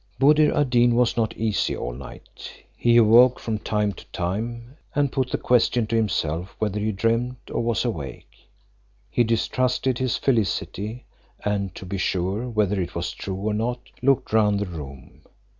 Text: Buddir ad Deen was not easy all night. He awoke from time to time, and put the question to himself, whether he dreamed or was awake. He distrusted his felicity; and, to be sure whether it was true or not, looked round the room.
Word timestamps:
Buddir 0.19 0.51
ad 0.55 0.71
Deen 0.71 0.95
was 0.95 1.15
not 1.15 1.37
easy 1.37 1.77
all 1.77 1.93
night. 1.93 2.51
He 2.75 2.97
awoke 2.97 3.39
from 3.39 3.59
time 3.59 3.93
to 3.93 4.05
time, 4.07 4.75
and 4.95 5.11
put 5.11 5.29
the 5.29 5.37
question 5.37 5.85
to 5.85 5.95
himself, 5.95 6.55
whether 6.57 6.79
he 6.79 6.91
dreamed 6.91 7.35
or 7.51 7.61
was 7.61 7.85
awake. 7.85 8.49
He 9.11 9.23
distrusted 9.23 9.99
his 9.99 10.17
felicity; 10.17 11.05
and, 11.45 11.75
to 11.75 11.85
be 11.85 11.99
sure 11.99 12.49
whether 12.49 12.81
it 12.81 12.95
was 12.95 13.11
true 13.11 13.35
or 13.35 13.53
not, 13.53 13.77
looked 14.01 14.33
round 14.33 14.59
the 14.59 14.65
room. 14.65 15.21